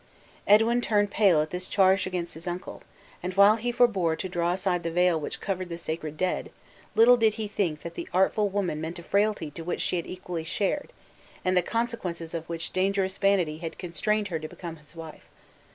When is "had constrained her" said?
13.59-14.39